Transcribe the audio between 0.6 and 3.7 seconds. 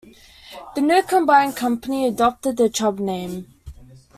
The new combined company adopted the Chubb name.